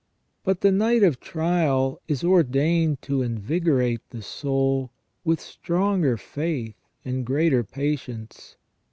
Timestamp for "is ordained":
2.07-3.03